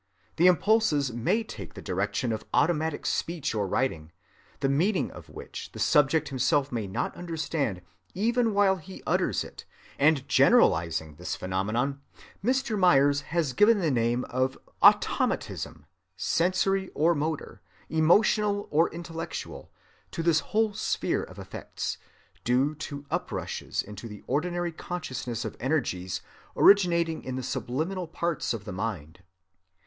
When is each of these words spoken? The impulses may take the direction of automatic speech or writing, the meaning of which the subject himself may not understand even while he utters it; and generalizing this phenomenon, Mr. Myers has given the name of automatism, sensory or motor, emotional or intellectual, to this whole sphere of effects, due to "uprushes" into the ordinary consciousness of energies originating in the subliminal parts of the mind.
The 0.37 0.47
impulses 0.47 1.13
may 1.13 1.43
take 1.43 1.75
the 1.75 1.79
direction 1.83 2.31
of 2.33 2.43
automatic 2.55 3.05
speech 3.05 3.53
or 3.53 3.67
writing, 3.67 4.11
the 4.59 4.67
meaning 4.67 5.11
of 5.11 5.29
which 5.29 5.71
the 5.73 5.79
subject 5.79 6.29
himself 6.29 6.71
may 6.71 6.87
not 6.87 7.15
understand 7.15 7.83
even 8.15 8.51
while 8.55 8.77
he 8.77 9.03
utters 9.05 9.43
it; 9.43 9.63
and 9.99 10.27
generalizing 10.27 11.17
this 11.17 11.35
phenomenon, 11.35 12.01
Mr. 12.43 12.75
Myers 12.79 13.21
has 13.29 13.53
given 13.53 13.77
the 13.77 13.91
name 13.91 14.23
of 14.25 14.57
automatism, 14.81 15.85
sensory 16.17 16.89
or 16.95 17.13
motor, 17.13 17.61
emotional 17.87 18.67
or 18.71 18.89
intellectual, 18.89 19.71
to 20.09 20.23
this 20.23 20.39
whole 20.39 20.73
sphere 20.73 21.21
of 21.21 21.37
effects, 21.37 21.99
due 22.43 22.73
to 22.73 23.03
"uprushes" 23.11 23.83
into 23.83 24.07
the 24.07 24.23
ordinary 24.25 24.71
consciousness 24.71 25.45
of 25.45 25.55
energies 25.59 26.21
originating 26.57 27.23
in 27.23 27.35
the 27.35 27.43
subliminal 27.43 28.07
parts 28.07 28.51
of 28.51 28.65
the 28.65 28.71
mind. 28.73 29.21